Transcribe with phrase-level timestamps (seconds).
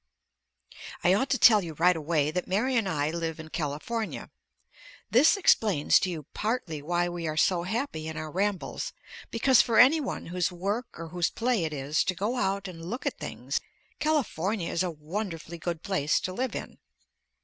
[1.03, 4.31] I ought to tell you right away that Mary and I live in California.
[5.11, 8.93] This explains to you partly why we are so happy in our rambles,
[9.29, 12.83] because for any one whose work or whose play it is to go out and
[12.83, 13.61] look at things,
[13.99, 16.79] California is a wonderfully good place to live in.